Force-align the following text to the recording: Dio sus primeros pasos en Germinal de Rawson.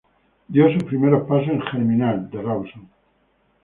Dio 0.49 0.73
sus 0.73 0.83
primeros 0.85 1.27
pasos 1.27 1.49
en 1.49 1.61
Germinal 1.61 2.27
de 2.31 2.41
Rawson. 2.41 2.89